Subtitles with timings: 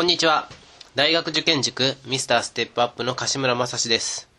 [0.00, 0.48] こんにちは。
[0.94, 4.30] 大学受験塾ミスターステップアップの柏村正史です。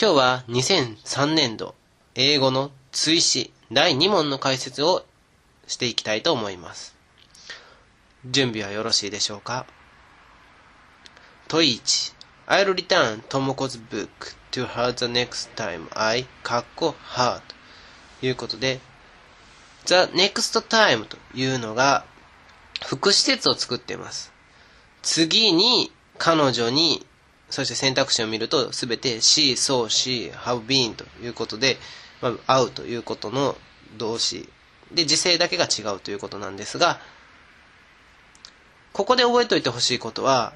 [0.00, 1.74] 今日は2003年度
[2.14, 5.04] 英語の追試第2問の解説を
[5.66, 6.94] していきたいと思います。
[8.24, 9.66] 準備はよろしいでしょうか？
[11.48, 12.14] 問1
[12.46, 14.08] I'll return Tomoko's book
[14.52, 17.40] to her the next time I かっこ her
[18.20, 18.78] ということで
[19.86, 22.04] the next time というのが
[22.86, 24.32] 副施設を作っています。
[25.02, 27.06] 次に彼女に、
[27.50, 31.78] そして選択肢を見るとすべて she, so, she, have been ということで、
[32.20, 33.56] まあ、会うということの
[33.96, 34.48] 動詞
[34.92, 37.00] で時制だけが違うということなんですが、
[38.92, 40.52] ここで覚えておいてほしいことは、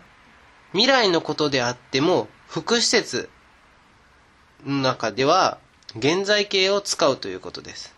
[0.73, 3.29] 未来のことであっても、副施設
[4.65, 5.59] の中では、
[5.97, 7.95] 現在形を使うということです。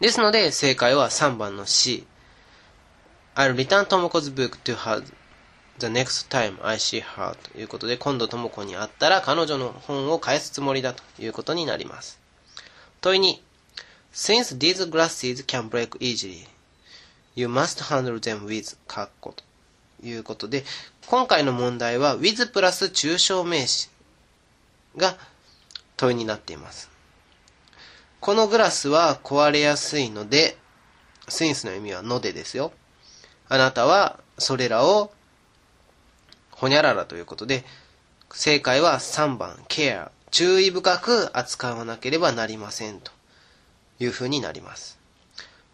[0.00, 2.06] ですので、正解は3番の C。
[3.36, 5.02] I'll return Tomoko's book to her
[5.80, 12.20] the next time I see her ということで、今度智子に会ったら彼女の本を返すつもりだということになります。
[13.00, 13.42] 問いに、
[14.12, 16.46] Since these glasses can break easily,
[17.34, 19.42] you must handle them with カッコと
[20.04, 20.62] いうことで、
[21.08, 23.90] 今回の問題は with プラス抽象名詞
[24.96, 25.16] が
[25.96, 26.88] 問いになっています。
[28.20, 30.56] このグラスは壊れやすいので、
[31.26, 32.72] since の意味はのでですよ。
[33.48, 35.12] あなたはそれらを
[36.50, 37.64] ほにゃららということで、
[38.30, 43.12] 正解は3番 care 注意深く扱わなければなりませんと
[44.00, 44.98] いうふうになります。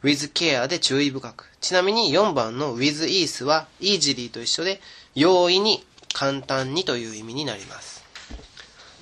[0.03, 1.47] with care で注意深く。
[1.61, 4.81] ちなみに4番の with ease は easily と一緒で
[5.15, 8.05] 容易に簡単にという意味になります。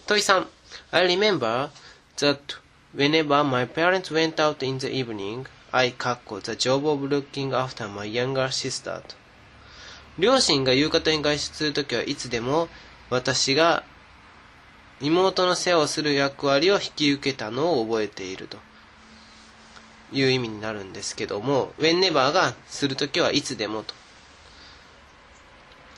[0.06, 0.47] 問い3
[0.91, 1.70] I remember
[2.16, 2.38] that
[2.94, 7.88] whenever my parents went out in the evening I かっこ the job of looking after
[7.88, 9.16] my younger sister と。
[10.19, 12.69] 両親が夕方に外出するときはいつでも
[13.10, 13.84] 私が
[15.00, 18.59] 妹の世話をする役割を引き受けたのを覚えていると。
[20.12, 23.94] いう意味になるんですけども whenever がするときはいつでもと。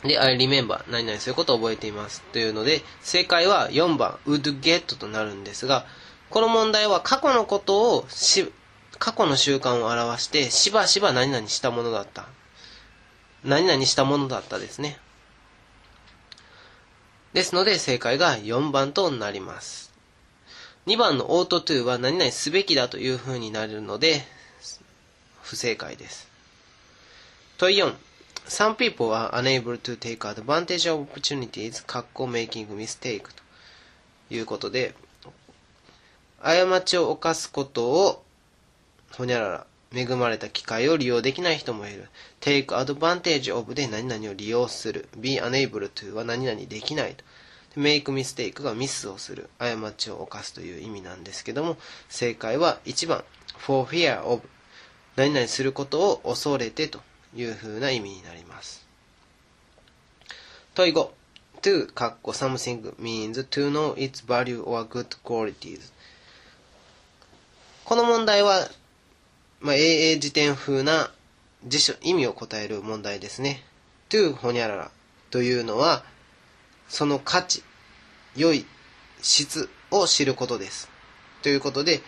[0.02, 2.22] で、I remember 何々そういうことを覚えています。
[2.32, 5.86] というので正解は4番 would get となるんですが
[6.30, 8.50] この問題は過去のことをし
[9.00, 12.26] 過去の習慣を表してしばしば何々したものだった。
[13.42, 14.98] 何々したものだったですね。
[17.32, 19.90] ですので正解が4番となります。
[20.86, 24.22] 2番の ought to は何々すべきだというふうになるので
[25.42, 26.28] 不正解です。
[27.56, 27.94] 問い4
[28.48, 33.30] Some people are unable to take advantage of opportunities かっこ making mistake と
[34.34, 34.94] いうことで
[36.42, 38.24] 過ちを犯すことを
[39.12, 42.08] ほにゃらら恵まれた機会を利用できない人もいる。
[42.40, 45.08] take advantage of で何々を利用する。
[45.16, 47.24] be unable to は何々できないと。
[47.76, 49.50] make mistake がミスをする。
[49.58, 51.76] 過ちを犯すという意味なんですけども
[52.08, 53.24] 正解は1番。
[53.58, 54.42] for fear of
[55.16, 57.00] 何々することを恐れてと
[57.34, 58.86] いうふうな意味になります。
[60.74, 61.10] 問い5
[61.62, 65.92] to かっこ something means to know its value or good qualities
[67.84, 68.68] この問題は、
[69.60, 71.10] まあ、英英辞典風な
[71.66, 73.62] 辞書、意味を答える問題ですね。
[74.08, 74.90] to ほにゃらら
[75.30, 76.02] というのは、
[76.88, 77.62] その価値、
[78.34, 78.64] 良い
[79.20, 80.88] 質を知ることです。
[81.42, 82.00] ということで、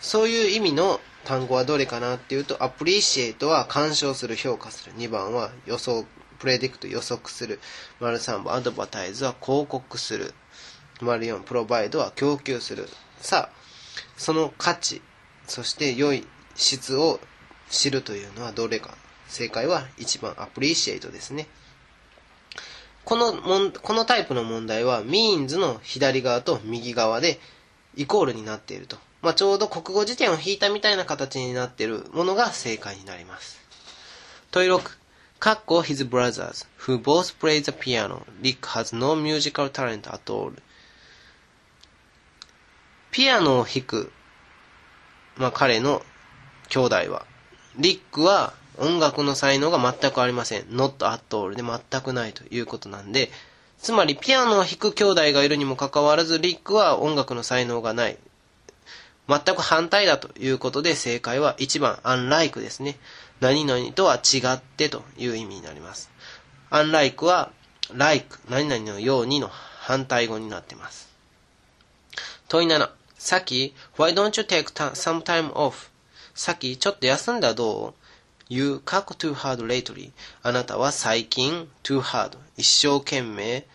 [0.00, 4.92] そういう意味の単語はどれかなっていうと、appreciate は干渉する、評価する。
[4.92, 6.04] 2番は予想、
[6.38, 7.60] プレディクト予測する。
[7.98, 10.34] 丸3番、advertise は広告する。
[11.00, 12.88] 丸4、provide は供給する。
[13.20, 13.56] さあ、
[14.18, 15.00] その価値、
[15.46, 16.26] そして良い
[16.58, 17.20] 質を
[17.70, 18.94] 知るというのはどれか。
[19.28, 21.46] 正解は1番 appreciate ですね。
[23.04, 27.40] このもん、このタイプの問題は means の左側と右側で
[27.96, 28.98] イコールになっていると。
[29.22, 33.58] まあ、ちょうど国語辞典を引いたみたいな形になっているものが正解になります。
[34.50, 34.98] 問い6。
[35.38, 38.22] かっこ his brothers, who both play the piano.
[38.42, 40.52] Rick has no musical talent at all.
[43.10, 44.12] ピアノを弾く、
[45.36, 46.02] まあ、彼の
[46.68, 47.26] 兄弟は、
[47.76, 50.62] リックは音楽の才能が全くありません。
[50.64, 53.30] not at all で全くないということなんで、
[53.78, 58.18] つまりピアノを弾く兄弟がいるにもかかわらず、リックは音楽の才能がない。
[59.28, 62.98] 全く反対だということで、正解は1番、unlike ですね。
[63.40, 66.10] 何々とは違ってという意味になります。
[66.70, 67.50] unlike は、
[67.92, 71.08] like、何々のようにの反対語になっています。
[72.48, 72.90] 問い7。
[73.16, 75.88] さっき、why don't you take some time off?
[76.38, 77.94] さっき、ちょっと休んだどう
[78.48, 80.12] ？You 過去 too hard lately
[80.44, 83.66] あなたは最近 too hard 一生懸命。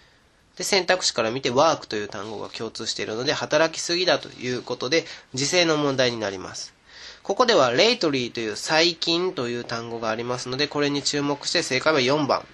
[0.55, 6.73] で選択肢から見て work という単語が共通しているので働きすぎだということで時制の問題になります。
[7.21, 12.45] ここでは lately という最近という単語がありますのでこれに注目して正解は4番。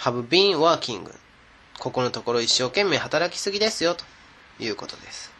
[0.00, 1.10] Have been working
[1.78, 4.04] ここのところ一生懸命働きすぎですよと
[4.62, 5.32] いうことです。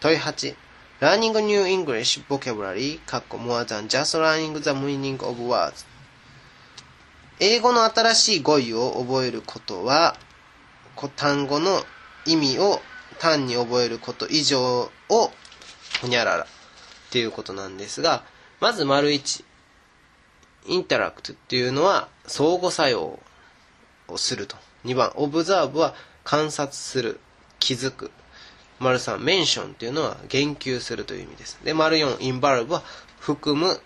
[0.00, 0.56] 問い8
[1.00, 5.84] Learning new English vocabulary, かっこ more than just learning the meaning of words
[7.40, 10.16] 英語の新しい語彙を覚えることは、
[11.16, 11.82] 単語の
[12.26, 12.80] 意味を
[13.18, 15.30] 単に覚えること以上を、
[16.00, 16.46] ほにゃららっ
[17.10, 18.22] ていうことなんですが、
[18.60, 19.44] まず丸一、
[20.66, 23.18] インタラクトっていうのは相互作用
[24.06, 24.56] をすると。
[24.84, 27.18] 2番、オブザーブは観察する、
[27.58, 28.12] 気づく。
[28.84, 31.58] 丸3、メンションっていうのは言及するという意味です。
[31.64, 32.82] で、丸4、インバルブは
[33.18, 33.80] 含む、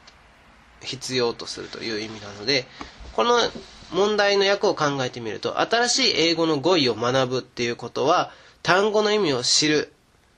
[0.81, 2.67] 必要とするという意味なので、
[3.13, 3.39] この
[3.93, 9.93] 問題の訳を考えてみると、新しい英語の語彙を学ぶっていうことは、単語の意味を知る。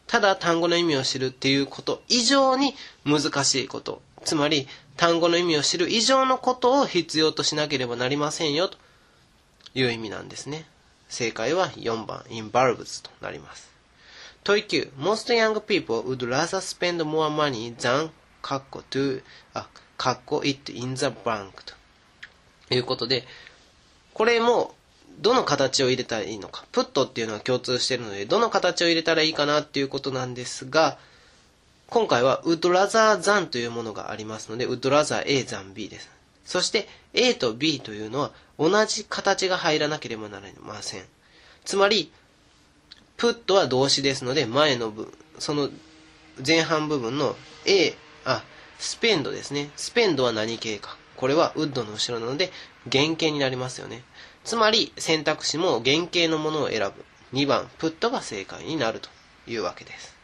[0.07, 2.75] ただ単語の意味を知るっていうこと以上に
[3.05, 4.03] 難しいこと。
[4.25, 4.67] つまり、
[4.97, 8.77] 単語の意味を知る以上のことを必要としなければなりませんよと
[9.75, 10.67] いう意味なんですね。
[11.09, 13.71] 正解は4番、involves となります。
[14.45, 18.11] 問い9 Most young people would rather spend more money than
[18.43, 19.23] カッコ to
[19.55, 21.53] あ、カッコ it in the bank
[22.69, 23.25] ということで、
[24.15, 24.75] これも
[25.19, 26.65] どの形を入れたらいいのか。
[26.73, 30.99] プットっていうのは共通しているので、どの形を入れたらいいかなっていうことなんですが、
[31.89, 36.09] 今回は would rather than というものがありますので、would rather A than B です。
[36.45, 41.05] そして A と B というのは同じ形が入らなければなりません。
[41.65, 42.11] つまり、
[43.21, 45.69] プットは動詞ですので、前の部、その
[46.45, 47.37] 前半部分の
[47.67, 47.95] A、
[48.25, 48.43] あ、
[48.79, 49.71] スペンドですね。
[49.77, 50.97] スペンドは何形か。
[51.17, 52.51] これはウッドの後ろなので
[52.91, 54.05] 原型になりますよね。
[54.43, 57.05] つまり選択肢も原型のものを選ぶ。
[57.37, 59.11] 2番、プットが正解になると
[59.47, 60.17] いうわけです。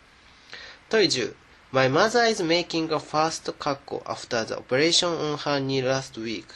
[0.88, 1.34] 問い10。
[1.72, 6.46] My mother is making a fast カッコ after the operation on her knee last week.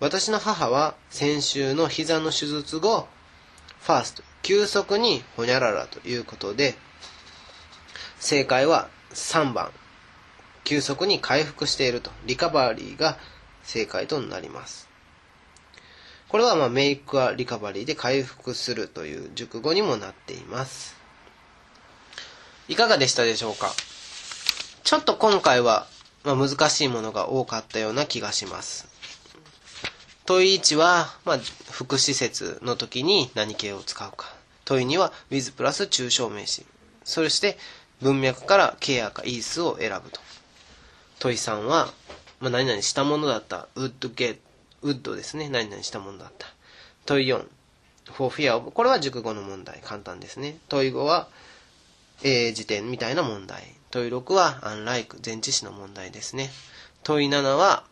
[0.00, 3.08] 私の母は先週の膝の手術後、
[3.82, 6.74] ファースト、急速にほにゃららということで、
[8.18, 9.70] 正解は3番、
[10.64, 13.18] 急速に回復していると、リカバリーが
[13.62, 14.88] 正解となります。
[16.28, 20.94] これはまあメイクはリカバリーで回復するという熟語にもなっています。
[22.68, 23.72] いかがでしたでしょうか？
[24.84, 25.86] ちょっと今回は、
[26.22, 28.89] まあ、難しいものが多かったような気がします。
[30.30, 31.38] 問い1は、まあ、
[31.72, 34.32] 副施設の時に何形を使うか。
[34.64, 36.64] 問い2は with プラス抽象名詞。
[37.02, 37.58] そして
[38.00, 40.20] 文脈からケアかイースを選ぶと。
[41.18, 41.92] 問い3は、
[42.38, 43.66] まあ、何々したものだった。
[43.74, 44.38] would get,
[44.84, 45.48] would ですね。
[45.48, 46.46] 何々したものだった。
[47.06, 47.44] 問い4、
[48.12, 49.80] for fear of これは熟語の問題。
[49.82, 50.58] 簡単ですね。
[50.68, 51.26] 問い5は、
[52.22, 53.64] えー、辞典みたいな問題。
[53.90, 56.50] 問い6は unlike 前置詞の問題ですね。
[57.02, 57.82] 問い7は、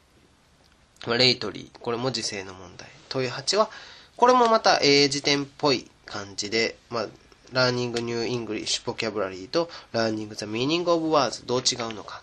[1.06, 1.78] レイトリー。
[1.78, 2.88] これも時制の問題。
[3.08, 3.70] 問い8は、
[4.16, 7.08] これもまた、えー、辞典っぽい感じで、まあ、
[7.52, 12.22] Learning New English Vocabulary と Learning the Meaning of Words どう違うのか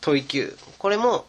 [0.00, 0.56] 問い9。
[0.78, 1.26] これも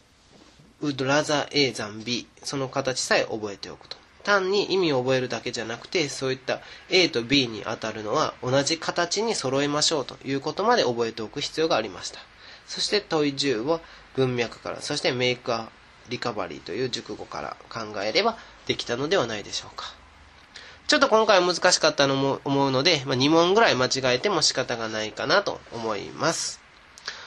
[0.82, 2.28] would rather A than B。
[2.44, 3.98] その形さえ覚えておくと。
[4.24, 12.20] 単に意味を覚えるだけじゃなくて、そういった A と B に当たるのは同じ形に揃えましょうということまで覚えておく必要がありました。
[12.72, 13.82] そして問い10を
[14.16, 15.70] 文脈から、そしてメイクア
[16.08, 19.94] リカバリーという熟語から考えればできたのではないでしょうか。
[20.88, 26.62] ちょっと今回は難しかったのも思うので、まあ、2問ぐらい間違えても仕方がないかなと思います。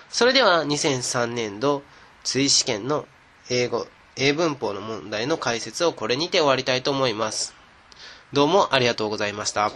[0.09, 1.83] それでは2003年度
[2.23, 3.07] 追試験の
[3.51, 3.87] 英語、
[4.17, 7.55] 英文法の問題の解説をこれにて終わりたいと思います。
[8.33, 9.73] どうもありがとうございました。